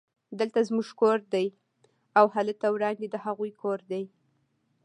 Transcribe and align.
دلته 0.39 0.59
زموږ 0.69 0.87
کور 1.01 1.19
دی 1.33 1.47
او 2.19 2.25
هلته 2.35 2.65
وړاندې 2.75 3.05
د 3.09 3.15
هغوی 3.25 3.51
کور 3.61 3.79
دی 3.91 4.03